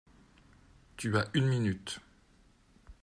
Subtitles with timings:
[0.97, 1.99] Tu as une minute.